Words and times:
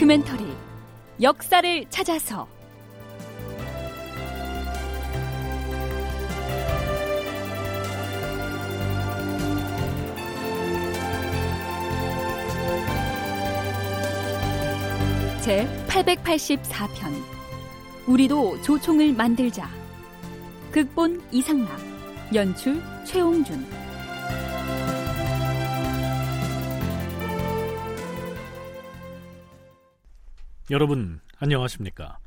다큐멘터리 0.00 0.46
역사를 1.20 1.84
찾아서. 1.90 2.48
제 15.42 15.68
884편 15.86 17.22
우리도 18.06 18.62
조총을 18.62 19.12
만들자. 19.12 19.68
극본 20.72 21.22
이상락 21.30 21.78
연출 22.34 22.82
최홍준 23.04 23.66
여러분 30.70 31.20
안녕하십니까? 31.38 32.18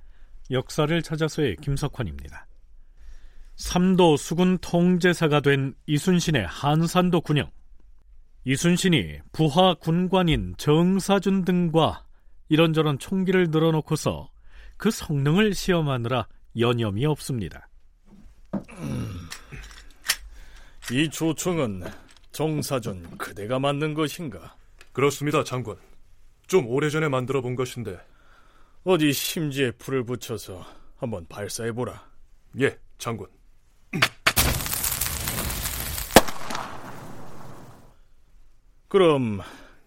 역사를 0.51 1.01
찾아서의 1.01 1.55
김석환입니다. 1.61 2.45
삼도 3.55 4.17
수군 4.17 4.57
통제사가 4.57 5.39
된 5.39 5.73
이순신의 5.87 6.45
한산도 6.47 7.21
군영. 7.21 7.49
이순신이 8.43 9.19
부하 9.31 9.75
군관인 9.75 10.55
정사준 10.57 11.45
등과 11.45 12.03
이런저런 12.49 12.99
총기를 12.99 13.49
늘어놓고서 13.49 14.29
그 14.75 14.91
성능을 14.91 15.53
시험하느라 15.53 16.27
여념이 16.59 17.05
없습니다. 17.05 17.69
이 20.91 21.09
조총은 21.09 21.83
정사준 22.33 23.17
그대가 23.17 23.57
만든 23.57 23.93
것인가? 23.93 24.57
그렇습니다, 24.91 25.45
장군. 25.45 25.77
좀 26.47 26.67
오래전에 26.67 27.07
만들어 27.07 27.41
본 27.41 27.55
것인데 27.55 27.97
어디 28.85 29.13
심지에 29.13 29.71
불을 29.71 30.03
붙여서 30.03 30.65
한번 30.97 31.25
발사해보라. 31.27 32.05
예, 32.59 32.77
장군. 32.97 33.27
그럼 38.89 39.39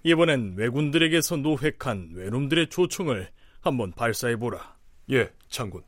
이번엔 0.02 0.54
왜군들에게서 0.56 1.36
노획한 1.36 2.12
외놈들의 2.14 2.70
조총을 2.70 3.30
한번 3.60 3.92
발사해보라. 3.92 4.76
예, 5.12 5.30
장군. 5.48 5.82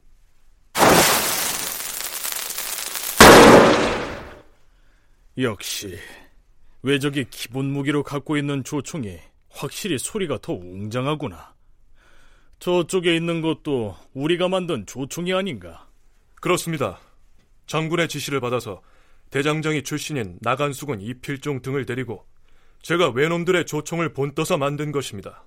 역시 5.38 5.96
외적이 6.82 7.26
기본 7.30 7.72
무기로 7.72 8.02
갖고 8.02 8.36
있는 8.36 8.62
조총이 8.64 9.18
확실히 9.48 9.98
소리가 9.98 10.38
더 10.42 10.52
웅장하구나. 10.52 11.57
저쪽에 12.58 13.14
있는 13.14 13.40
것도 13.40 13.96
우리가 14.14 14.48
만든 14.48 14.84
조총이 14.86 15.32
아닌가? 15.32 15.86
그렇습니다. 16.36 16.98
장군의 17.66 18.08
지시를 18.08 18.40
받아서 18.40 18.82
대장장이 19.30 19.82
출신인 19.82 20.38
나간수군 20.40 21.00
이필종 21.00 21.62
등을 21.62 21.86
데리고 21.86 22.26
제가 22.82 23.10
외놈들의 23.10 23.66
조총을 23.66 24.12
본떠서 24.12 24.56
만든 24.56 24.92
것입니다. 24.92 25.44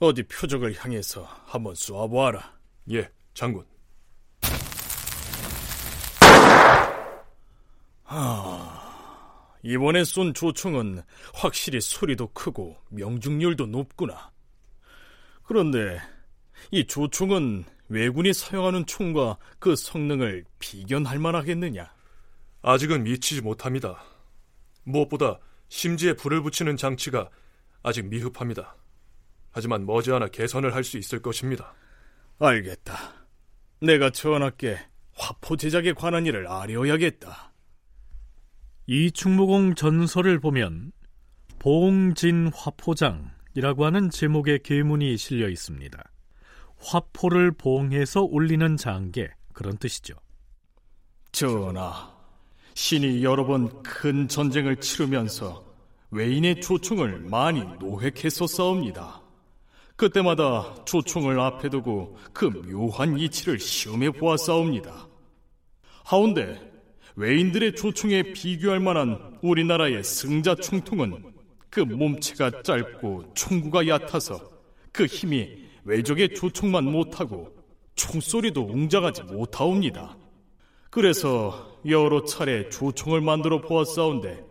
어디 0.00 0.22
표적을 0.24 0.74
향해서 0.76 1.22
한번 1.46 1.74
쏘아보아라. 1.74 2.58
예, 2.92 3.08
장군. 3.34 3.64
하... 8.04 8.88
이번에 9.62 10.04
쏜 10.04 10.32
조총은 10.34 11.02
확실히 11.34 11.80
소리도 11.80 12.28
크고 12.28 12.76
명중률도 12.90 13.66
높구나. 13.66 14.30
그런데 15.42 16.00
이 16.70 16.86
조총은 16.86 17.64
왜군이 17.88 18.32
사용하는 18.32 18.86
총과 18.86 19.38
그 19.58 19.74
성능을 19.74 20.44
비견할 20.58 21.18
만하겠느냐? 21.18 21.92
아직은 22.62 23.04
미치지 23.04 23.40
못합니다. 23.40 24.02
무엇보다 24.84 25.38
심지에 25.68 26.14
불을 26.14 26.42
붙이는 26.42 26.76
장치가 26.76 27.28
아직 27.82 28.06
미흡합니다. 28.06 28.76
하지만 29.50 29.86
머지않아 29.86 30.28
개선을 30.28 30.74
할 30.74 30.84
수 30.84 30.98
있을 30.98 31.20
것입니다. 31.20 31.74
알겠다. 32.38 33.26
내가 33.80 34.10
전하께 34.10 34.78
화포 35.14 35.56
제작에 35.56 35.92
관한 35.92 36.26
일을 36.26 36.46
아뢰어야겠다. 36.46 37.52
이 38.86 39.10
충무공 39.10 39.74
전설을 39.74 40.40
보면 40.40 40.92
봉진 41.58 42.50
화포장이라고 42.54 43.84
하는 43.84 44.10
제목의 44.10 44.60
계문이 44.62 45.16
실려 45.16 45.48
있습니다. 45.48 46.02
화포를 46.80 47.52
봉해서 47.52 48.22
올리는 48.22 48.76
장계 48.76 49.30
그런 49.52 49.76
뜻이죠. 49.76 50.14
전하, 51.32 52.12
신이 52.74 53.22
여러 53.24 53.44
번 53.44 53.82
큰 53.82 54.28
전쟁을 54.28 54.76
치르면서 54.76 55.64
외인의 56.10 56.60
조총을 56.60 57.20
많이 57.20 57.64
노획해서 57.80 58.46
싸웁니다. 58.46 59.20
그때마다 59.96 60.84
조총을 60.84 61.40
앞에 61.40 61.68
두고 61.68 62.16
그 62.32 62.44
묘한 62.46 63.18
이치를 63.18 63.58
시험해 63.58 64.12
보아싸웁니다. 64.12 65.08
하운데 66.04 66.72
외인들의 67.16 67.74
조총에 67.74 68.32
비교할 68.32 68.78
만한 68.78 69.38
우리나라의 69.42 70.04
승자 70.04 70.54
총통은 70.54 71.34
그 71.68 71.80
몸체가 71.80 72.62
짧고 72.62 73.34
총구가 73.34 73.88
얕아서 73.88 74.40
그 74.92 75.04
힘이 75.04 75.67
외적의 75.88 76.34
조총만 76.34 76.84
못하고 76.84 77.48
총소리도 77.96 78.60
웅장하지 78.62 79.22
못하옵니다. 79.22 80.18
그래서 80.90 81.78
여러 81.86 82.24
차례 82.24 82.68
조총을 82.68 83.22
만들어 83.22 83.62
보았사온데 83.62 84.44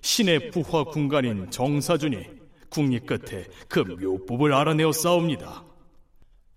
신의 0.00 0.50
부화 0.50 0.84
군관인 0.84 1.50
정사준이 1.50 2.24
국리 2.68 3.00
끝에 3.00 3.44
그 3.68 3.80
묘법을 3.80 4.52
알아내어 4.52 4.92
싸웁니다. 4.92 5.64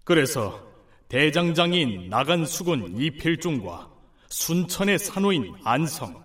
그래서 0.03 0.63
대장장인 1.07 2.09
나간 2.09 2.45
수군 2.45 2.99
이필중과 2.99 3.89
순천의 4.29 4.99
산호인 4.99 5.53
안성, 5.63 6.23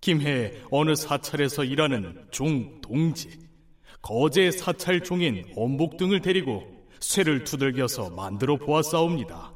김해 0.00 0.52
어느 0.70 0.94
사찰에서 0.94 1.64
일하는 1.64 2.26
종 2.30 2.80
동지, 2.80 3.28
거제 4.02 4.52
사찰 4.52 5.02
종인 5.02 5.44
엄복 5.56 5.96
등을 5.96 6.20
데리고 6.20 6.69
쇠를 7.00 7.44
두들겨서 7.44 8.10
만들어 8.10 8.56
보았사옵니다. 8.56 9.52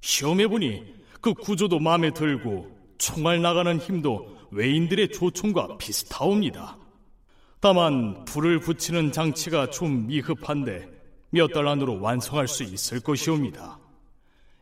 시험해보니 0.00 0.94
그 1.20 1.34
구조도 1.34 1.80
마음에 1.80 2.10
들고 2.12 2.76
총알 2.98 3.42
나가는 3.42 3.78
힘도 3.78 4.36
외인들의 4.50 5.10
조총과 5.10 5.76
비슷하옵니다. 5.78 6.78
다만 7.60 8.24
불을 8.24 8.60
붙이는 8.60 9.12
장치가 9.12 9.68
좀 9.70 10.06
미흡한데 10.06 10.88
몇 11.30 11.52
달 11.52 11.68
안으로 11.68 12.00
완성할 12.00 12.48
수 12.48 12.62
있을 12.62 13.00
것이옵니다. 13.00 13.78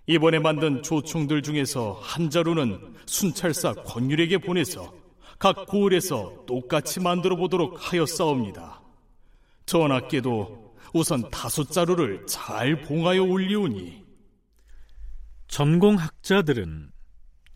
이번에 0.09 0.39
만든 0.39 0.83
조총들 0.83 1.43
중에서 1.43 1.99
한 2.03 2.31
자루는 2.31 2.95
순찰사 3.07 3.75
권율에게 3.85 4.39
보내서 4.39 4.93
각 5.39 5.67
고을에서 5.67 6.45
똑같이 6.47 7.01
만들어 7.01 7.37
보도록 7.37 7.77
하였사옵니다. 7.79 8.81
전하께도 9.67 10.66
우선 10.95 11.29
다섯 11.31 11.71
자루를 11.71 12.27
잘 12.27 12.83
봉하여 12.83 13.23
올리오니 13.23 14.05
전공학자들은 15.49 16.91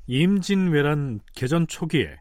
임진왜란 0.06 1.20
개전 1.34 1.66
초기에 1.66 2.16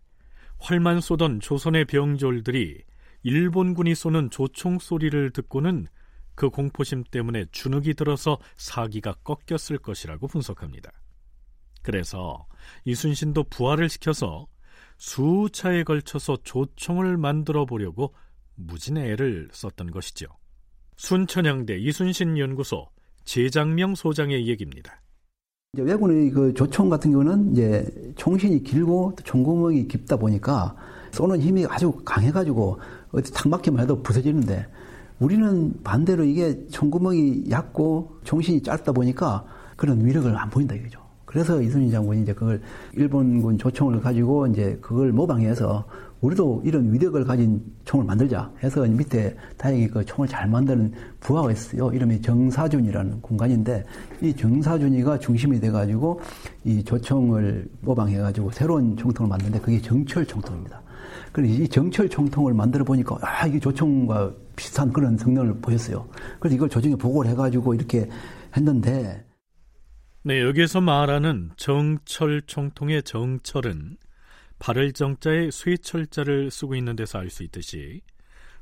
활만 0.60 1.02
쏘던 1.02 1.40
조선의 1.40 1.86
병졸들이 1.86 2.84
일본군이 3.24 3.96
쏘는 3.96 4.30
조총 4.30 4.80
소리를 4.80 5.32
듣고는 5.32 5.88
그 6.36 6.50
공포심 6.50 7.04
때문에 7.12 7.46
주눅이 7.52 7.96
들어서 7.96 8.40
사기가 8.56 9.14
꺾였을 9.24 9.78
것이라고 9.78 10.28
분석합니다. 10.28 10.92
그래서 11.82 12.46
이순신도 12.86 13.46
부활을 13.46 13.90
시켜서 13.90 14.48
수차에 14.98 15.84
걸쳐서 15.84 16.38
조총을 16.44 17.18
만들어 17.18 17.66
보려고 17.66 18.14
무진 18.56 18.98
애를 18.98 19.50
썼던 19.52 19.92
것이죠. 19.92 20.28
순천향대 21.00 21.78
이순신 21.78 22.38
연구소 22.38 22.90
재장명 23.24 23.96
소장의 23.96 24.48
얘기입니다. 24.48 25.02
이제 25.74 25.82
왜군의 25.82 26.30
그 26.32 26.54
조총 26.54 26.90
같은 26.90 27.12
경우는 27.12 27.54
이제 27.54 27.88
총신이 28.18 28.64
길고 28.64 29.14
총구멍이 29.24 29.88
깊다 29.88 30.18
보니까 30.18 30.76
쏘는 31.12 31.40
힘이 31.40 31.66
아주 31.70 31.94
강해가지고 32.04 32.80
어디 33.14 33.32
탁 33.32 33.48
막히면 33.48 33.80
해도 33.80 34.04
부서지는데 34.04 34.68
우리는 35.20 35.74
반대로 35.84 36.26
이게 36.26 36.68
총구멍이 36.68 37.50
얕고 37.50 38.20
총신이 38.26 38.62
짧다 38.62 38.92
보니까 38.92 39.46
그런 39.78 40.06
위력을 40.06 40.38
안 40.38 40.50
보인다 40.50 40.76
이거죠. 40.76 41.00
그래서 41.30 41.62
이순신 41.62 41.92
장군이 41.92 42.24
이제 42.24 42.34
그걸 42.34 42.60
일본군 42.94 43.60
조총을 43.60 44.02
가지고 44.02 44.48
이제 44.48 44.76
그걸 44.82 45.12
모방해서 45.12 45.86
우리도 46.22 46.64
이런 46.66 46.92
위력을 46.92 47.24
가진 47.24 47.62
총을 47.86 48.04
만들자 48.04 48.52
해서 48.64 48.82
밑에 48.82 49.36
다행히 49.56 49.88
그 49.88 50.04
총을 50.04 50.28
잘 50.28 50.50
만드는 50.50 50.92
부하가 51.20 51.52
있어요. 51.52 51.92
이름이 51.92 52.24
정사준이라는 52.24 53.22
군관인데 53.22 53.84
이 54.24 54.34
정사준이가 54.34 55.20
중심이 55.20 55.60
돼가지고 55.60 56.20
이 56.64 56.84
조총을 56.84 57.70
모방해가지고 57.82 58.50
새로운 58.50 58.98
총통을 58.98 59.30
만드는데 59.30 59.60
그게 59.60 59.80
정철 59.80 60.26
총통입니다. 60.26 60.82
그래서 61.32 61.54
이 61.54 61.68
정철 61.68 62.10
총통을 62.10 62.56
만들어 62.56 62.84
보니까 62.84 63.20
아 63.22 63.46
이게 63.46 63.60
조총과 63.60 64.32
비슷한 64.56 64.92
그런 64.92 65.16
성능을 65.16 65.60
보였어요. 65.62 66.08
그래서 66.40 66.56
이걸 66.56 66.70
조정에 66.70 66.96
보고를 66.96 67.30
해가지고 67.30 67.76
이렇게 67.76 68.10
했는데 68.58 69.29
네 70.22 70.42
여기에서 70.42 70.82
말하는 70.82 71.52
정철 71.56 72.42
총통의 72.42 73.04
정철은 73.04 73.98
발을 74.60 74.92
정자에 74.92 75.50
쇠철자를 75.52 76.52
쓰고 76.52 76.76
있는 76.76 76.98
데서 76.98 77.20
알 77.20 77.30
수 77.30 77.44
있듯이 77.44 78.02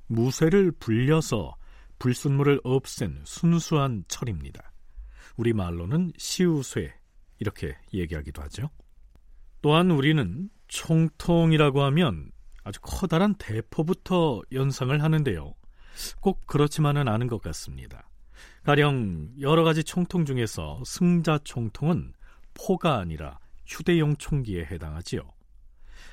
무쇠를 0.06 0.72
불려서 0.72 1.56
불순물을 1.98 2.62
없앤 2.64 3.22
순수한 3.26 4.04
철입니다. 4.08 4.72
우리 5.36 5.54
말로는 5.54 6.14
시우쇠 6.18 6.94
이렇게 7.40 7.76
얘기하기도 7.92 8.42
하죠. 8.44 8.70
또한 9.64 9.90
우리는 9.90 10.50
총통이라고 10.68 11.82
하면 11.86 12.32
아주 12.64 12.80
커다란 12.82 13.34
대포부터 13.36 14.42
연상을 14.52 15.02
하는데요. 15.02 15.56
꼭 16.22 16.46
그렇지만은 16.46 17.08
않은 17.08 17.28
것 17.28 17.42
같습니다. 17.42 18.07
가령 18.68 19.30
여러 19.40 19.64
가지 19.64 19.82
총통 19.82 20.26
중에서 20.26 20.82
승자 20.86 21.40
총통은 21.46 22.12
포가 22.54 22.98
아니라 22.98 23.40
휴대용 23.66 24.18
총기에 24.18 24.66
해당하지요. 24.66 25.22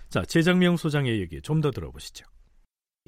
자, 0.08 0.22
재장명 0.24 0.76
소장의 0.76 1.20
얘기 1.20 1.42
좀 1.42 1.60
더 1.60 1.72
들어보시죠. 1.72 2.24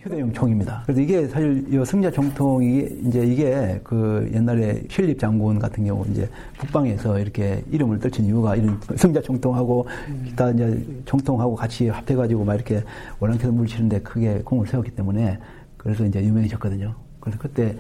휴대용 0.01 0.33
총입니다. 0.33 0.83
그래서 0.85 1.01
이게 1.01 1.29
사실 1.29 1.65
이 1.73 1.85
승자 1.85 2.11
총통이 2.11 2.89
이제 3.07 3.25
이게 3.25 3.81
그 3.85 4.29
옛날에 4.35 4.83
필립 4.89 5.17
장군 5.17 5.61
같은 5.61 5.85
경우 5.85 6.05
이제 6.11 6.29
북방에서 6.59 7.21
이렇게 7.21 7.63
이름을 7.71 8.01
떨친 8.01 8.25
이유가 8.25 8.57
이런 8.57 8.81
승자 8.97 9.23
총통하고 9.23 9.87
기타 10.25 10.51
이제 10.51 11.03
총통하고 11.05 11.55
같이 11.55 11.87
합해가지고 11.87 12.45
막 12.45 12.57
이렇게 12.57 12.83
월남캐서 13.21 13.53
물치는데 13.53 14.01
크게 14.01 14.41
공을 14.45 14.67
세웠기 14.67 14.91
때문에 14.91 15.39
그래서 15.77 16.05
이제 16.05 16.21
유명해졌거든요. 16.21 16.97
그래서 17.21 17.39
그때 17.39 17.77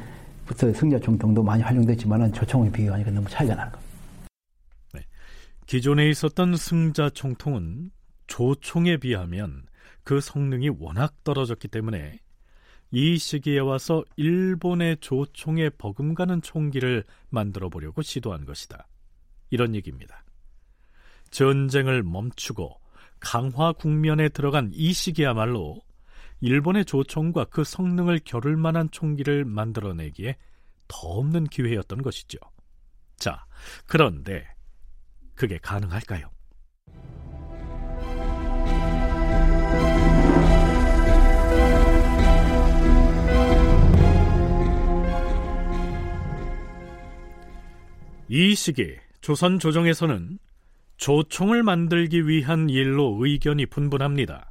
부터 0.47 0.73
승자 0.73 0.99
총통도 1.01 1.43
많이 1.43 1.63
활용됐지만은 1.63 2.33
조총의 2.33 2.73
비교하니까 2.73 3.11
너무 3.11 3.29
차이가 3.29 3.55
나는 3.55 3.73
겁니다. 3.73 3.93
네. 4.95 5.01
기존에 5.67 6.09
있었던 6.11 6.57
승자 6.57 7.11
총통은 7.11 7.91
조총에 8.29 8.97
비하면 8.97 9.67
그 10.05 10.21
성능이 10.21 10.71
워낙 10.79 11.13
떨어졌기 11.25 11.69
때문에 11.69 12.21
이 12.93 13.19
시기에 13.19 13.59
와서 13.59 14.05
일본의 14.17 14.99
조총에 15.01 15.71
버금가는 15.71 16.41
총기를 16.43 17.05
만들어 17.29 17.69
보려고 17.69 18.03
시도한 18.03 18.45
것이다. 18.45 18.87
이런 19.51 19.75
얘기입니다. 19.75 20.25
전쟁을 21.31 22.05
멈추고 22.05 22.81
강화 23.19 23.73
국면에 23.73 24.29
들어간 24.29 24.71
이 24.73 24.93
시기야말로 24.93 25.81
일본의 26.41 26.85
조총과 26.85 27.47
그 27.47 27.65
성능을 27.65 28.21
겨룰 28.25 28.56
만한 28.56 28.91
총기를 28.91 29.44
만들어내기에 29.44 30.37
더 30.88 30.99
없는 30.99 31.44
기회였던 31.44 32.03
것이죠. 32.03 32.38
자, 33.17 33.47
그런데 33.87 34.47
그게 35.35 35.59
가능할까요? 35.59 36.31
이 48.29 48.55
시기 48.56 48.97
조선 49.21 49.59
조정에서는 49.59 50.38
조총을 50.97 51.62
만들기 51.62 52.27
위한 52.27 52.69
일로 52.69 53.17
의견이 53.21 53.67
분분합니다. 53.67 54.50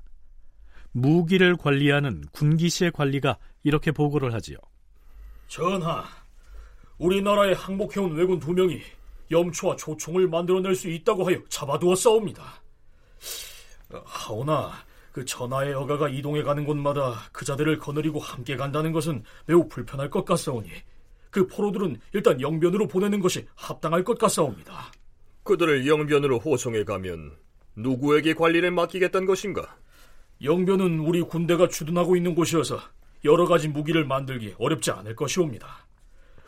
무기를 0.96 1.58
관리하는 1.58 2.24
군기시의 2.32 2.92
관리가 2.92 3.38
이렇게 3.64 3.92
보고를 3.92 4.34
하지요. 4.34 4.58
전하, 5.50 6.06
우리나라에 6.98 7.52
항복해온 7.52 8.16
왜군 8.16 8.40
두 8.40 8.54
명이 8.54 8.82
염초와 9.30 9.76
조총을 9.76 10.30
만들어낼 10.30 10.74
수 10.74 10.88
있다고 10.88 11.28
하여 11.28 11.38
잡아두었사옵니다. 11.50 12.62
하오나 14.06 14.72
그 15.12 15.26
전하의 15.26 15.74
여가가 15.74 16.08
이동해 16.08 16.44
가는 16.44 16.64
곳마다 16.66 17.30
그 17.34 17.44
자들을 17.44 17.78
거느리고 17.78 18.20
함께 18.20 18.56
간다는 18.56 18.94
것은 18.94 19.24
매우 19.48 19.68
불편할 19.68 20.10
것 20.10 20.24
같사오니 20.24 20.70
그 21.30 21.46
포로들은 21.48 22.00
일단 22.14 22.40
영변으로 22.40 22.88
보내는 22.88 23.20
것이 23.20 23.46
합당할 23.56 24.06
것 24.06 24.18
같사옵니다. 24.18 24.94
그들을 25.44 25.88
영변으로 25.88 26.40
호송해 26.40 26.86
가면 26.86 27.36
누구에게 27.76 28.34
관리를 28.34 28.72
맡기겠다는 28.72 29.28
것인가? 29.28 29.76
영변은 30.44 31.00
우리 31.00 31.22
군대가 31.22 31.68
주둔하고 31.68 32.16
있는 32.16 32.36
곳이어서 32.36 32.80
여러 33.24 33.46
가지 33.46 33.68
무기를 33.68 34.06
만들기 34.06 34.56
어렵지 34.58 34.92
않을 34.92 35.16
것이옵니다. 35.16 35.86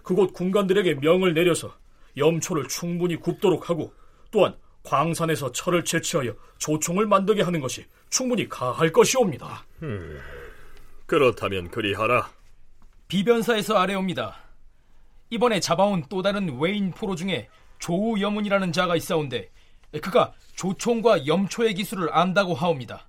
그곳 0.03 0.33
군관들에게 0.33 0.95
명을 0.95 1.33
내려서 1.33 1.75
염초를 2.15 2.67
충분히 2.67 3.15
굽도록 3.15 3.69
하고 3.69 3.93
또한 4.31 4.55
광산에서 4.83 5.51
철을 5.51 5.83
채취하여 5.83 6.33
조총을 6.57 7.05
만들게 7.05 7.41
하는 7.41 7.59
것이 7.59 7.85
충분히 8.09 8.47
가할 8.47 8.91
것이옵니다. 8.91 9.65
음, 9.83 10.19
그렇다면 11.05 11.69
그리하라. 11.69 12.29
비변사에서 13.07 13.75
아래옵니다. 13.77 14.37
이번에 15.29 15.59
잡아온 15.59 16.03
또 16.09 16.21
다른 16.21 16.57
외인 16.59 16.91
포로 16.91 17.15
중에 17.15 17.49
조우 17.79 18.19
여문이라는 18.19 18.71
자가 18.71 18.95
있사온데 18.95 19.49
그가 20.01 20.33
조총과 20.55 21.27
염초의 21.27 21.73
기술을 21.75 22.13
안다고 22.13 22.53
하옵니다. 22.53 23.06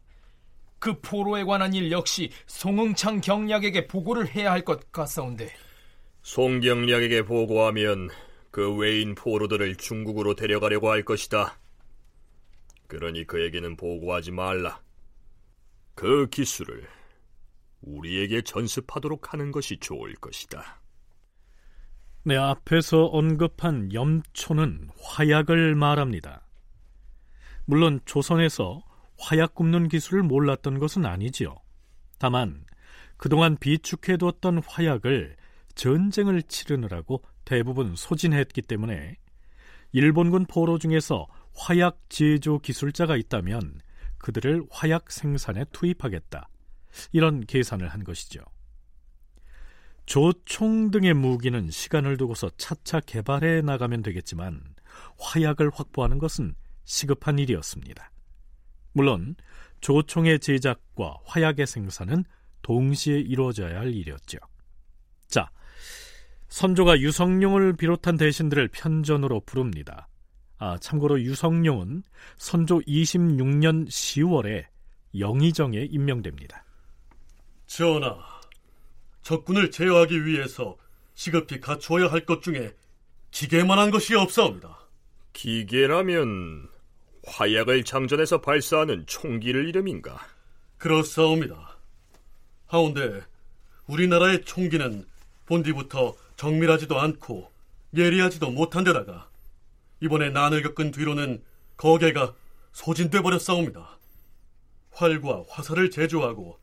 그 0.79 1.01
포로에 1.01 1.45
관한 1.45 1.75
일 1.75 1.91
역시 1.91 2.31
송응창 2.47 3.21
경략에게 3.21 3.87
보고를 3.87 4.29
해야 4.35 4.53
할 4.53 4.65
것 4.65 4.93
같사온데 4.93 5.51
송경략에게 6.23 7.23
보고하면 7.23 8.11
그 8.51 8.75
외인 8.77 9.15
포로들을 9.15 9.77
중국으로 9.77 10.35
데려가려고 10.35 10.91
할 10.91 11.05
것이다. 11.05 11.59
그러니 12.87 13.25
그에게는 13.27 13.77
보고하지 13.77 14.33
말라. 14.33 14.81
그 15.95 16.29
기술을 16.29 16.87
우리에게 17.83 18.43
전습하도록 18.43 19.33
하는 19.33 19.53
것이 19.53 19.79
좋을 19.79 20.15
것이다. 20.15 20.81
네, 22.25 22.37
앞에서 22.37 23.07
언급한 23.07 23.93
염초는 23.93 24.91
화약을 25.01 25.75
말합니다. 25.77 26.47
물론 27.65 28.01
조선에서 28.05 28.83
화약 29.19 29.55
굽는 29.55 29.89
기술을 29.89 30.23
몰랐던 30.23 30.79
것은 30.79 31.05
아니지요. 31.05 31.57
다만 32.19 32.65
그동안 33.17 33.57
비축해두었던 33.57 34.63
화약을 34.65 35.37
전쟁을 35.75 36.43
치르느라고 36.43 37.23
대부분 37.45 37.95
소진했기 37.97 38.63
때문에 38.63 39.17
일본군 39.93 40.47
포로 40.47 40.79
중에서 40.79 41.27
화약 41.55 41.99
제조 42.09 42.59
기술자가 42.59 43.17
있다면 43.17 43.81
그들을 44.19 44.67
화약 44.71 45.11
생산에 45.11 45.65
투입하겠다. 45.73 46.49
이런 47.13 47.41
계산을 47.41 47.89
한 47.89 48.05
것이죠. 48.05 48.41
조총 50.07 50.91
등의 50.91 51.15
무기는 51.15 51.71
시간을 51.71 52.17
두고서 52.17 52.51
차차 52.57 53.01
개발해 53.01 53.61
나가면 53.63 54.03
되겠지만 54.03 54.63
화약을 55.19 55.71
확보하는 55.75 56.19
것은 56.19 56.55
시급한 56.85 57.39
일이었습니다. 57.39 58.11
물론 58.99 59.37
조총의 59.81 60.41
제작과 60.41 61.19
화약의 61.25 61.69
생산은 61.69 62.25
동시에 62.63 63.21
이루어져야 63.21 63.79
할 63.79 63.95
일이었죠. 63.95 64.39
자, 65.29 65.49
선조가 66.49 66.99
유성룡을 66.99 67.77
비롯한 67.77 68.17
대신들을 68.17 68.67
편전으로 68.67 69.43
부릅니다. 69.47 70.09
아, 70.59 70.77
참고로 70.79 71.21
유성룡은 71.23 72.03
선조 72.39 72.81
26년 72.81 73.87
10월에 73.87 74.65
영의정에 75.17 75.79
임명됩니다. 75.89 76.65
전하, 77.69 78.19
적군을 79.23 79.71
제어하기 79.71 80.27
위해서 80.27 80.77
시급히 81.15 81.61
갖추어야 81.61 82.11
할 82.11 82.25
것 82.27 82.43
중에 82.43 82.75
기계만한 83.31 83.93
것이 83.93 84.17
없사옵니다. 84.17 84.77
기계라면 85.35 86.78
화약을 87.29 87.85
장전해서 87.85 88.41
발사하는 88.41 89.05
총기를 89.07 89.69
이름인가? 89.69 90.19
그렇사옵니다. 90.79 91.77
하운데 92.67 93.23
우리나라의 93.87 94.45
총기는 94.45 95.07
본디부터 95.47 96.17
정밀하지도 96.37 96.99
않고 96.99 97.51
예리하지도 97.97 98.51
못한 98.51 98.85
데다가 98.85 99.29
이번에 100.01 100.31
난을 100.31 100.63
겪은 100.63 100.91
뒤로는 100.91 101.43
거개가 101.77 102.35
소진돼 102.73 103.23
버렸사옵니다. 103.23 103.99
활과 104.91 105.45
화살을 105.49 105.91
제조하고 105.91 106.59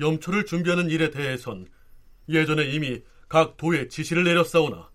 염초를 0.00 0.46
준비하는 0.46 0.90
일에 0.90 1.10
대해선 1.10 1.66
예전에 2.28 2.64
이미 2.66 3.02
각 3.28 3.56
도에 3.56 3.88
지시를 3.88 4.24
내렸사오나 4.24 4.88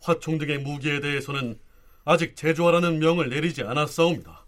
화총 0.00 0.38
등의 0.38 0.58
무기에 0.58 1.00
대해서는 1.00 1.58
아직 2.04 2.34
제조하라는 2.34 2.98
명을 2.98 3.28
내리지 3.28 3.62
않았사옵니다. 3.62 4.41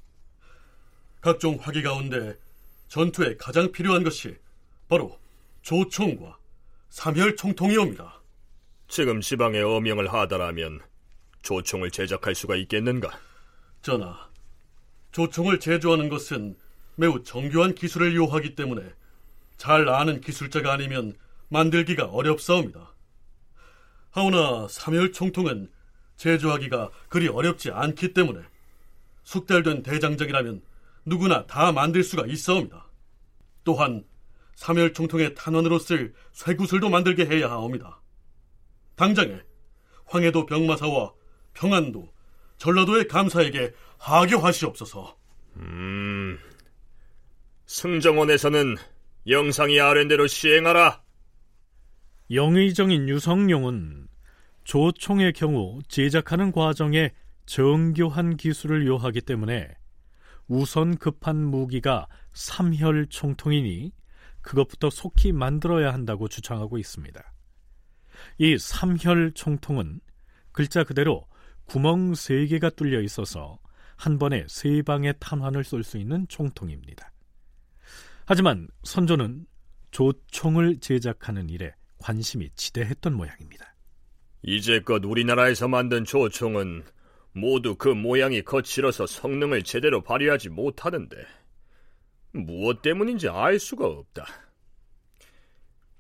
각종 1.25 1.57
화기 1.59 1.83
가운데 1.83 2.37
전투에 2.89 3.39
가장 3.39 3.73
필요한 3.73 4.05
것이 4.05 4.37
바로 4.91 5.19
조총과 5.63 6.37
삼혈총통이옵니다. 6.91 8.21
지금 8.89 9.23
지방에 9.23 9.63
어명을 9.63 10.13
하다라면 10.13 10.83
조총을 11.41 11.91
제작할 11.93 12.35
수가 12.35 12.57
있겠는가? 12.57 13.19
전하, 13.81 14.29
조총을 15.13 15.61
제조하는 15.61 16.11
것은 16.11 16.59
매우 16.97 17.23
정교한 17.23 17.75
기술을 17.75 18.15
요하기 18.15 18.55
때문에 18.55 18.83
잘 19.57 19.89
아는 19.89 20.21
기술자가 20.21 20.75
아니면 20.75 21.15
만들기가 21.49 22.05
어렵사옵니다. 22.05 22.93
하오나 24.11 24.69
삼혈총통은 24.69 25.71
제조하기가 26.19 26.91
그리 27.09 27.29
어렵지 27.29 27.71
않기 27.71 28.13
때문에 28.13 28.43
숙달된 29.23 29.83
대장작이라면 29.83 30.74
누구나 31.05 31.47
다 31.47 31.73
만들 31.73 32.03
수가 32.03 32.27
있사옵니다. 32.27 32.91
또한 33.65 34.05
삼혈총통의 34.57 35.35
탄원으로 35.35 35.79
쓸 35.79 36.15
쇠구슬도 36.33 36.89
만들게 36.89 37.27
해야 37.27 37.51
하옵니다. 37.51 38.01
당장에 38.97 39.41
황해도 40.07 40.47
병마사와 40.47 41.13
평안도, 41.55 42.13
전라도의 42.59 43.09
감사에게 43.09 43.73
하교하시옵소서. 43.99 45.17
음, 45.57 46.39
승정원에서는 47.67 48.77
영상이 49.29 49.81
아랜대로 49.81 50.27
시행하라. 50.27 51.03
영의정인 52.31 53.09
유성룡은 53.09 54.09
조총의 54.65 55.33
경우 55.35 55.81
제작하는 55.89 56.53
과정에 56.53 57.13
정교한 57.47 58.37
기술을 58.37 58.87
요하기 58.87 59.23
때문에 59.23 59.69
우선 60.49 60.97
급한 60.97 61.37
무기가 61.37 62.07
삼혈 62.33 63.07
총통이니 63.09 63.93
그것부터 64.43 64.91
속히 64.91 65.33
만들어야 65.33 65.93
한다고 65.93 66.29
주장하고 66.29 66.79
있습니다. 66.79 67.33
이 68.39 68.59
삼혈 68.59 69.33
총통은 69.33 70.01
글자 70.53 70.85
그대로 70.85 71.27
구멍 71.65 72.15
세 72.15 72.47
개가 72.47 72.71
뚫려 72.71 73.01
있어서 73.03 73.59
한 73.97 74.19
번에 74.19 74.45
세 74.49 74.83
방의 74.83 75.15
탄환을 75.19 75.65
쏠 75.65 75.83
수 75.83 75.99
있는 75.99 76.27
총통입니다. 76.29 77.11
하지만 78.27 78.69
선조는 78.83 79.47
조총을 79.91 80.79
제작하는 80.81 81.49
일에 81.49 81.75
관심이 81.99 82.51
지대했던 82.55 83.15
모양입니다. 83.15 83.75
이제껏 84.43 85.03
우리나라에서 85.05 85.69
만든 85.69 86.05
조총은 86.05 86.85
모두 87.35 87.75
그 87.75 87.89
모양이 87.89 88.43
거칠어서 88.43 89.07
성능을 89.07 89.65
제대로 89.65 90.03
발휘하지 90.03 90.51
못하는데 90.51 91.17
무엇 92.33 92.81
때문인지 92.81 93.29
알 93.29 93.59
수가 93.59 93.87
없다. 93.87 94.27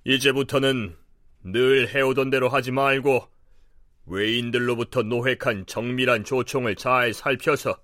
이제부터는 0.05 0.97
늘 1.43 1.89
해오던 1.89 2.31
대로 2.31 2.49
하지 2.49 2.71
말고 2.71 3.29
외인들로부터 4.07 5.03
노획한 5.03 5.67
정밀한 5.67 6.25
조총을 6.25 6.77
잘 6.77 7.13
살펴서 7.13 7.79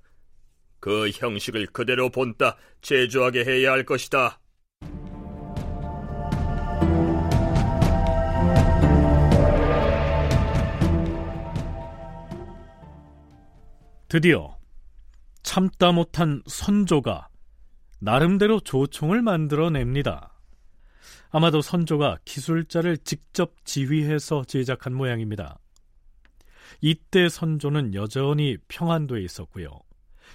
그 0.78 1.10
형식을 1.10 1.66
그대로 1.66 2.08
본따 2.08 2.56
제조하게 2.82 3.44
해야 3.44 3.72
할 3.72 3.84
것이다. 3.84 4.39
드디어 14.10 14.58
참다 15.44 15.92
못한 15.92 16.42
선조가 16.48 17.28
나름대로 18.00 18.58
조총을 18.58 19.22
만들어냅니다. 19.22 20.34
아마도 21.30 21.62
선조가 21.62 22.18
기술자를 22.24 22.98
직접 22.98 23.64
지휘해서 23.64 24.42
제작한 24.42 24.94
모양입니다. 24.94 25.60
이때 26.80 27.28
선조는 27.28 27.94
여전히 27.94 28.56
평안도에 28.66 29.22
있었고요. 29.22 29.78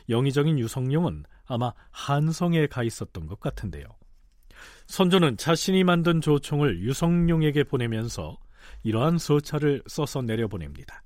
영의정인 0.08 0.58
유성룡은 0.58 1.25
아마 1.46 1.74
한성에 1.91 2.67
가 2.67 2.82
있었던 2.82 3.27
것 3.27 3.41
같은데요. 3.41 3.84
선조는 4.88 5.36
자신이 5.36 5.84
만든 5.84 6.22
조총을 6.22 6.79
유성룡에게 6.79 7.65
보내면서 7.65 8.38
이러한 8.84 9.17
서찰을 9.17 9.84
써서 9.88 10.22
내려보냅니다. 10.22 11.03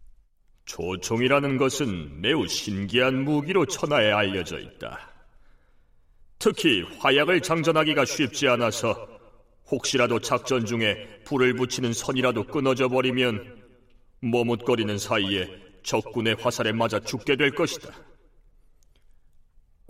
조총이라는 0.69 1.57
것은 1.57 2.21
매우 2.21 2.47
신기한 2.47 3.23
무기로 3.23 3.65
천하에 3.65 4.11
알려져 4.11 4.59
있다. 4.59 5.09
특히 6.37 6.83
화약을 6.99 7.41
장전하기가 7.41 8.05
쉽지 8.05 8.47
않아서 8.49 9.07
혹시라도 9.71 10.19
작전 10.19 10.67
중에 10.67 11.21
불을 11.25 11.55
붙이는 11.55 11.91
선이라도 11.91 12.43
끊어져 12.45 12.87
버리면 12.87 13.63
머뭇거리는 14.21 14.95
사이에 14.99 15.49
적군의 15.81 16.35
화살에 16.35 16.71
맞아 16.71 16.99
죽게 16.99 17.35
될 17.35 17.49
것이다. 17.49 17.89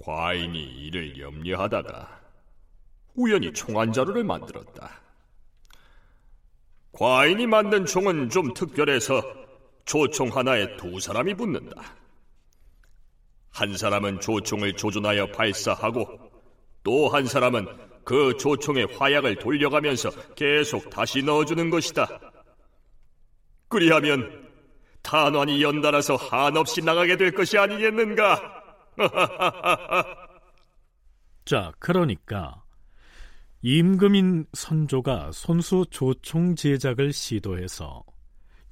과인이 0.02 0.86
이를 0.86 1.20
염려하다가 1.20 2.22
우연히 3.16 3.52
총 3.52 3.78
한 3.78 3.92
자루를 3.92 4.24
만들었다. 4.24 5.02
과인이 6.94 7.48
만든 7.48 7.86
총은 7.86 8.30
좀 8.30 8.54
특별해서 8.54 9.49
조총 9.90 10.30
하나에 10.30 10.78
두 10.78 11.00
사람이 11.00 11.34
붙는다. 11.34 11.82
한 13.50 13.76
사람은 13.76 14.20
조총을 14.20 14.74
조준하여 14.74 15.32
발사하고 15.32 16.30
또 16.84 17.10
한 17.10 17.26
사람은 17.26 17.66
그 18.06 18.38
조총의 18.38 18.96
화약을 18.96 19.38
돌려가면서 19.38 20.12
계속 20.36 20.92
다시 20.92 21.24
넣어주는 21.24 21.72
것이다. 21.72 22.08
그리하면 23.68 24.48
탄환이 25.02 25.64
연달아서 25.64 26.18
한없이 26.18 26.84
나가게 26.84 27.18
될 27.18 27.32
것이 27.32 27.58
아니겠는가? 27.58 28.64
자, 31.46 31.74
그러니까 31.80 32.62
임금인 33.64 34.46
선조가 34.54 35.32
손수 35.32 35.84
조총 35.90 36.56
제작을 36.56 37.12
시도해서 37.12 38.04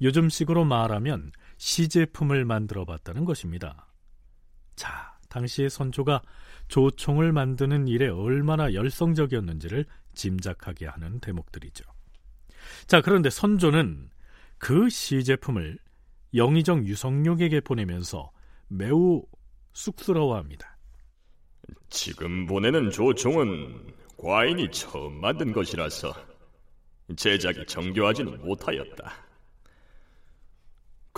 요즘식으로 0.00 0.64
말하면 0.64 1.32
시제품을 1.56 2.44
만들어 2.44 2.84
봤다는 2.84 3.24
것입니다. 3.24 3.88
자, 4.76 5.18
당시의 5.28 5.70
선조가 5.70 6.22
조총을 6.68 7.32
만드는 7.32 7.88
일에 7.88 8.08
얼마나 8.08 8.72
열성적이었는지를 8.72 9.86
짐작하게 10.14 10.86
하는 10.86 11.20
대목들이죠. 11.20 11.84
자, 12.86 13.00
그런데 13.00 13.30
선조는 13.30 14.10
그 14.58 14.88
시제품을 14.88 15.78
영의정 16.34 16.86
유성룡에게 16.86 17.60
보내면서 17.60 18.30
매우 18.68 19.22
쑥스러워합니다. 19.72 20.76
지금 21.90 22.46
보내는 22.46 22.90
조총은 22.90 23.94
과인이 24.18 24.70
처음 24.70 25.20
만든 25.20 25.52
것이라서 25.52 26.12
제작이 27.16 27.64
정교하지는 27.66 28.44
못하였다. 28.44 29.27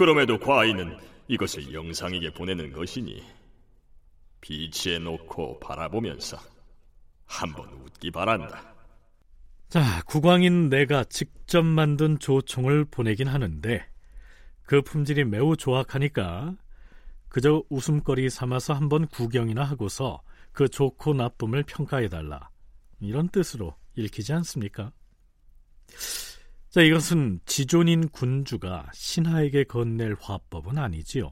그럼에도 0.00 0.38
과인은 0.38 0.96
이것을 1.28 1.74
영상에게 1.74 2.32
보내는 2.32 2.72
것이니 2.72 3.22
비치에 4.40 4.98
놓고 4.98 5.60
바라보면서 5.60 6.38
한번 7.26 7.68
웃기 7.68 8.10
바란다. 8.10 8.74
자, 9.68 10.02
국왕인 10.06 10.70
내가 10.70 11.04
직접 11.04 11.62
만든 11.62 12.18
조총을 12.18 12.86
보내긴 12.86 13.28
하는데 13.28 13.86
그 14.62 14.80
품질이 14.80 15.26
매우 15.26 15.54
조악하니까 15.54 16.56
그저 17.28 17.62
웃음거리 17.68 18.30
삼아서 18.30 18.72
한번 18.72 19.06
구경이나 19.06 19.62
하고서 19.64 20.22
그 20.52 20.70
좋고 20.70 21.12
나쁨을 21.12 21.62
평가해달라. 21.64 22.48
이런 23.00 23.28
뜻으로 23.28 23.76
읽히지 23.96 24.32
않습니까? 24.32 24.92
자, 26.70 26.82
이것은 26.82 27.40
지존인 27.46 28.08
군주가 28.10 28.86
신하에게 28.92 29.64
건넬 29.64 30.16
화법은 30.20 30.78
아니지요. 30.78 31.28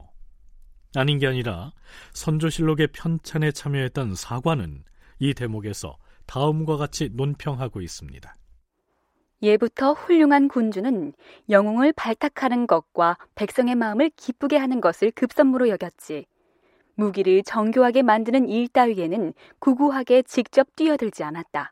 아닌 0.95 1.17
게 1.17 1.27
아니라 1.27 1.71
선조실록의 2.11 2.87
편찬에 2.87 3.53
참여했던 3.53 4.15
사관은 4.15 4.83
이 5.19 5.33
대목에서 5.33 5.97
다음과 6.25 6.75
같이 6.75 7.07
논평하고 7.13 7.79
있습니다. 7.79 8.35
예부터 9.41 9.93
훌륭한 9.93 10.49
군주는 10.49 11.13
영웅을 11.49 11.93
발탁하는 11.93 12.67
것과 12.67 13.17
백성의 13.35 13.75
마음을 13.75 14.11
기쁘게 14.17 14.57
하는 14.57 14.81
것을 14.81 15.09
급선무로 15.11 15.69
여겼지. 15.69 16.25
무기를 16.95 17.43
정교하게 17.43 18.01
만드는 18.01 18.49
일 18.49 18.67
따위에는 18.67 19.33
구구하게 19.59 20.23
직접 20.23 20.75
뛰어들지 20.75 21.23
않았다. 21.23 21.71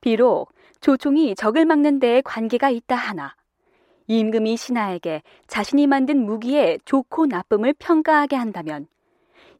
비록 0.00 0.52
조총이 0.80 1.34
적을 1.34 1.64
막는 1.64 1.98
데에 1.98 2.20
관계가 2.22 2.70
있다 2.70 2.94
하나 2.94 3.34
임금이 4.08 4.56
신하에게 4.56 5.22
자신이 5.48 5.86
만든 5.86 6.24
무기의 6.24 6.78
좋고 6.84 7.26
나쁨을 7.26 7.74
평가하게 7.78 8.36
한다면 8.36 8.86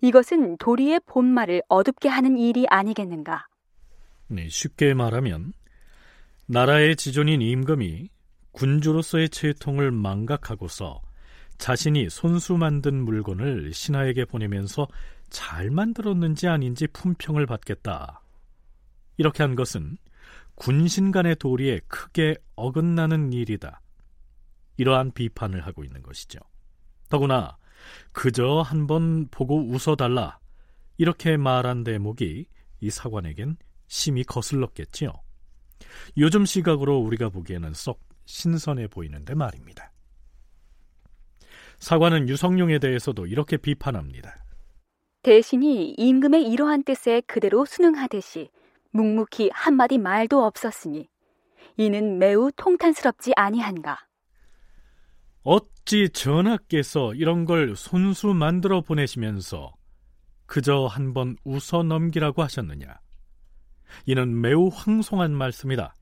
이것은 0.00 0.56
도리의 0.58 1.00
본말을 1.06 1.62
어둡게 1.68 2.08
하는 2.08 2.38
일이 2.38 2.66
아니겠는가? 2.68 3.48
네, 4.28 4.48
쉽게 4.48 4.94
말하면 4.94 5.52
나라의 6.46 6.96
지존인 6.96 7.42
임금이 7.42 8.08
군주로서의 8.52 9.28
채통을 9.30 9.90
망각하고서 9.90 11.02
자신이 11.58 12.10
손수 12.10 12.56
만든 12.56 13.04
물건을 13.04 13.72
신하에게 13.72 14.24
보내면서 14.26 14.86
잘 15.30 15.70
만들었는지 15.70 16.46
아닌지 16.48 16.86
품평을 16.86 17.46
받겠다. 17.46 18.20
이렇게 19.16 19.42
한 19.42 19.56
것은 19.56 19.96
군신 20.56 21.12
간의 21.12 21.36
도리에 21.36 21.80
크게 21.86 22.36
어긋나는 22.56 23.32
일이다. 23.32 23.80
이러한 24.78 25.12
비판을 25.12 25.66
하고 25.66 25.84
있는 25.84 26.02
것이죠. 26.02 26.40
더구나 27.08 27.56
그저 28.12 28.62
한번 28.62 29.28
보고 29.30 29.58
웃어달라 29.58 30.38
이렇게 30.98 31.36
말한 31.36 31.84
대목이 31.84 32.46
이 32.80 32.90
사관에겐 32.90 33.56
심히 33.86 34.24
거슬렀겠지요. 34.24 35.12
요즘 36.18 36.44
시각으로 36.44 36.98
우리가 36.98 37.28
보기에는 37.28 37.72
썩 37.74 38.00
신선해 38.24 38.88
보이는데 38.88 39.34
말입니다. 39.34 39.92
사관은 41.78 42.28
유성룡에 42.28 42.78
대해서도 42.78 43.26
이렇게 43.26 43.56
비판합니다. 43.56 44.44
대신이 45.22 45.94
임금의 45.98 46.48
이러한 46.50 46.84
뜻에 46.84 47.20
그대로 47.26 47.64
순응하듯이 47.64 48.50
묵묵히 48.96 49.50
한마디 49.52 49.98
말도 49.98 50.44
없었으니 50.44 51.08
이는 51.76 52.18
매우 52.18 52.50
통탄스럽지 52.56 53.32
아니한가. 53.36 53.98
어찌 55.42 56.08
전하께서 56.08 57.14
이런 57.14 57.44
걸 57.44 57.76
손수 57.76 58.28
만들어 58.28 58.80
보내시면서 58.80 59.74
그저 60.46 60.86
한번 60.86 61.36
웃어 61.44 61.82
넘기라고 61.84 62.42
하셨느냐? 62.42 62.98
이는 64.06 64.40
매우 64.40 64.68
황송한 64.72 65.32
말씀이다. 65.32 65.94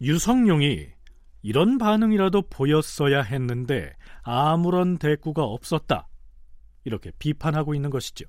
유성룡이 0.00 0.88
이런 1.42 1.78
반응이라도 1.78 2.42
보였어야 2.42 3.22
했는데 3.22 3.94
아무런 4.22 4.98
대꾸가 4.98 5.44
없었다. 5.44 6.08
이렇게 6.84 7.12
비판하고 7.18 7.74
있는 7.74 7.90
것이죠. 7.90 8.24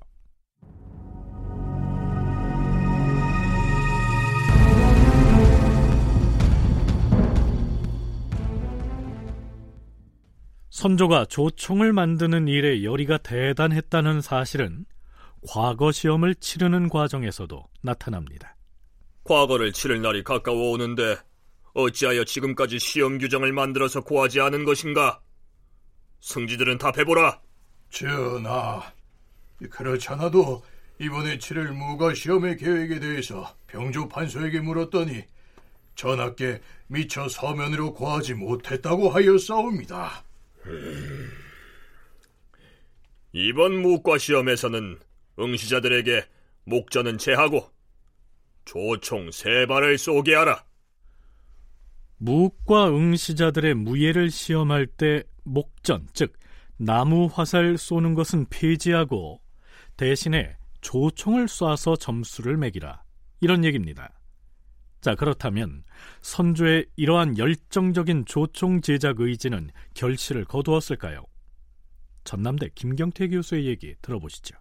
선조가 10.74 11.26
조총을 11.26 11.92
만드는 11.92 12.48
일에 12.48 12.82
열의가 12.82 13.18
대단했다는 13.18 14.20
사실은 14.20 14.84
과거 15.48 15.92
시험을 15.92 16.34
치르는 16.34 16.88
과정에서도 16.88 17.64
나타납니다. 17.80 18.56
과거를 19.22 19.72
치를 19.72 20.02
날이 20.02 20.24
가까워 20.24 20.72
오는데 20.72 21.16
어찌하여 21.74 22.24
지금까지 22.24 22.80
시험 22.80 23.18
규정을 23.18 23.52
만들어서 23.52 24.02
고하지 24.02 24.40
않은 24.40 24.64
것인가? 24.64 25.20
승지들은 26.20 26.78
답해보라. 26.78 27.40
전하, 27.90 28.82
그렇잖아도 29.70 30.64
이번에 30.98 31.38
치를 31.38 31.72
무가 31.72 32.12
시험의 32.12 32.56
계획에 32.56 32.98
대해서 32.98 33.54
병조 33.68 34.08
판소에게 34.08 34.58
물었더니 34.58 35.22
전하께 35.94 36.60
미처 36.88 37.28
서면으로 37.28 37.94
고하지 37.94 38.34
못했다고 38.34 39.10
하였사옵니다. 39.10 40.23
이번 43.32 43.82
무과 43.82 44.18
시험에서는 44.18 44.98
응시자들에게 45.38 46.24
목전은 46.64 47.18
제하고 47.18 47.70
조총 48.64 49.30
세 49.30 49.66
발을 49.66 49.98
쏘게 49.98 50.34
하라. 50.34 50.64
무과 52.18 52.88
응시자들의 52.88 53.74
무예를 53.74 54.30
시험할 54.30 54.86
때 54.86 55.24
목전, 55.42 56.06
즉 56.12 56.32
나무 56.76 57.28
화살 57.30 57.76
쏘는 57.76 58.14
것은 58.14 58.46
폐지하고 58.48 59.40
대신에 59.96 60.56
조총을 60.80 61.46
쏴서 61.46 61.98
점수를 61.98 62.56
매기라. 62.56 63.02
이런 63.40 63.64
얘기입니다. 63.64 64.13
자, 65.04 65.14
그렇다면 65.14 65.82
선조의 66.22 66.86
이러한 66.96 67.36
열정적인 67.36 68.24
조총 68.24 68.80
제작 68.80 69.20
의지는 69.20 69.68
결실을 69.92 70.46
거두었을까요? 70.46 71.24
전남대 72.24 72.70
김경태 72.74 73.28
교수의 73.28 73.66
얘기 73.66 73.94
들어보시죠. 74.00 74.56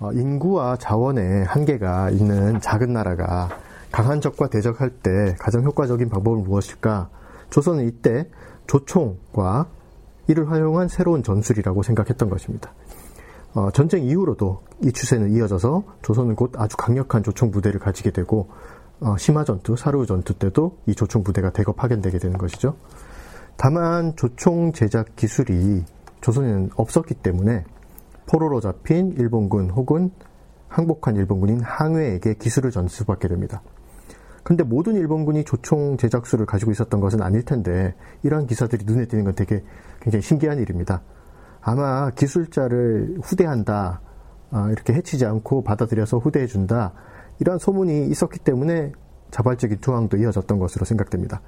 어, 0.00 0.10
인구와 0.10 0.78
자원의 0.78 1.44
한계가 1.44 2.10
있는 2.10 2.60
작은 2.60 2.92
나라가 2.92 3.48
강한 3.92 4.20
적과 4.20 4.48
대적할 4.48 4.90
때 4.90 5.36
가장 5.38 5.62
효과적인 5.62 6.08
방법은 6.08 6.42
무엇일까? 6.42 7.08
조선은 7.50 7.86
이때 7.86 8.28
조총과 8.66 9.70
이를 10.26 10.50
활용한 10.50 10.88
새로운 10.88 11.22
전술이라고 11.22 11.84
생각했던 11.84 12.28
것입니다. 12.30 12.74
어, 13.54 13.70
전쟁 13.70 14.02
이후로도 14.02 14.64
이 14.82 14.92
추세는 14.92 15.32
이어져서 15.32 15.84
조선은 16.02 16.34
곧 16.34 16.52
아주 16.56 16.76
강력한 16.76 17.22
조총 17.22 17.52
부대를 17.52 17.78
가지게 17.78 18.10
되고 18.10 18.50
어, 19.00 19.16
심화 19.18 19.44
전투, 19.44 19.76
사루 19.76 20.06
전투 20.06 20.34
때도 20.34 20.78
이 20.86 20.94
조총 20.94 21.22
부대가 21.22 21.50
대거 21.50 21.72
파견되게 21.72 22.18
되는 22.18 22.38
것이죠. 22.38 22.76
다만 23.56 24.16
조총 24.16 24.72
제작 24.72 25.16
기술이 25.16 25.84
조선에는 26.20 26.70
없었기 26.76 27.14
때문에 27.14 27.64
포로로 28.26 28.60
잡힌 28.60 29.12
일본군 29.12 29.70
혹은 29.70 30.10
항복한 30.68 31.16
일본군인 31.16 31.60
항해에게 31.60 32.34
기술을 32.34 32.70
전수받게 32.70 33.28
됩니다. 33.28 33.62
근데 34.42 34.62
모든 34.62 34.94
일본군이 34.94 35.44
조총 35.44 35.96
제작수를 35.96 36.46
가지고 36.46 36.70
있었던 36.70 37.00
것은 37.00 37.20
아닐 37.20 37.44
텐데 37.44 37.94
이러한 38.22 38.46
기사들이 38.46 38.84
눈에 38.84 39.06
띄는 39.06 39.24
건 39.24 39.34
되게 39.34 39.64
굉장히 40.00 40.22
신기한 40.22 40.58
일입니다. 40.58 41.02
아마 41.60 42.10
기술자를 42.10 43.18
후대한다, 43.22 44.00
아, 44.50 44.70
이렇게 44.70 44.92
해치지 44.92 45.26
않고 45.26 45.64
받아들여서 45.64 46.18
후대해준다 46.18 46.92
이러한 47.40 47.58
소문이 47.58 48.08
있었기 48.08 48.40
때문에 48.40 48.92
자발적인 49.30 49.78
투항도 49.78 50.16
이어졌던 50.16 50.58
것으로 50.58 50.84
생각됩니다. 50.84 51.42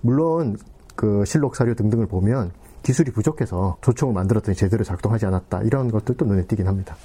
물론 0.00 0.56
그 0.96 1.24
실록 1.24 1.56
사료 1.56 1.74
등등을 1.74 2.06
보면 2.06 2.52
기술이 2.82 3.10
부족해서 3.10 3.78
조총을 3.82 4.14
만들었더니 4.14 4.56
제대로 4.56 4.84
작동하지 4.84 5.26
않았다 5.26 5.62
이런 5.62 5.90
것들도 5.90 6.24
눈에 6.24 6.46
띄긴 6.46 6.66
합니다. 6.66 6.96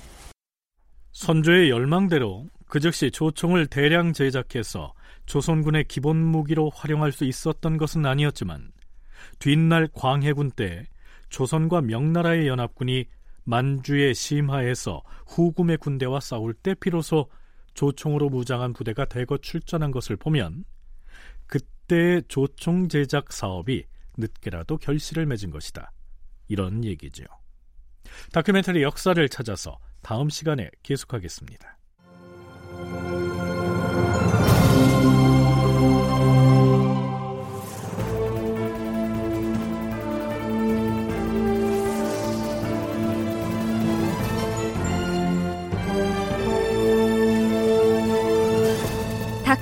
선조의 1.11 1.69
열망대로 1.69 2.45
그 2.67 2.79
즉시 2.79 3.11
조총을 3.11 3.67
대량 3.67 4.13
제작해서 4.13 4.93
조선군의 5.25 5.85
기본 5.85 6.17
무기로 6.17 6.69
활용할 6.73 7.11
수 7.11 7.25
있었던 7.25 7.77
것은 7.77 8.05
아니었지만 8.05 8.71
뒷날 9.39 9.89
광해군 9.93 10.51
때 10.51 10.85
조선과 11.29 11.81
명나라의 11.81 12.47
연합군이 12.47 13.05
만주의 13.43 14.13
심하에서 14.13 15.01
후금의 15.27 15.77
군대와 15.77 16.19
싸울 16.19 16.53
때 16.53 16.75
비로소 16.75 17.27
조총으로 17.79 18.27
무장한 18.27 18.73
부대가 18.73 19.05
대거 19.05 19.37
출전한 19.37 19.91
것을 19.91 20.17
보면 20.17 20.65
그때의 21.47 22.23
조총 22.27 22.89
제작 22.89 23.31
사업이 23.31 23.85
늦게라도 24.17 24.75
결실을 24.75 25.25
맺은 25.25 25.49
것이다. 25.49 25.93
이런 26.49 26.83
얘기죠. 26.83 27.23
다큐멘터리 28.33 28.83
역사를 28.83 29.29
찾아서 29.29 29.79
다음 30.01 30.29
시간에 30.29 30.69
계속하겠습니다. 30.83 31.77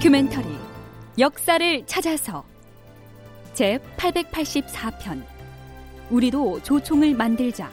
다큐멘터리 0.08 0.48
역사를 1.20 1.86
찾아서 1.86 2.46
제 3.54 3.78
884편 3.98 5.22
우리도 6.10 6.64
조총을 6.64 7.14
만들자 7.14 7.70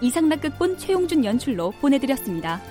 이상락극본 0.00 0.78
최용준 0.78 1.26
연출로 1.26 1.72
보내드렸습니다. 1.72 2.62